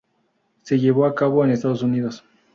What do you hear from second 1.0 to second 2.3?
a cabo en Estados Unidos.